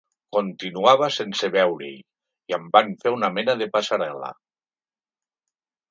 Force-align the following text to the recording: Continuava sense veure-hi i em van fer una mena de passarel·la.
Continuava 0.35 1.09
sense 1.17 1.49
veure-hi 1.57 1.91
i 1.99 2.57
em 2.59 2.67
van 2.79 2.91
fer 3.05 3.15
una 3.19 3.33
mena 3.39 3.59
de 3.63 3.71
passarel·la. 3.79 4.35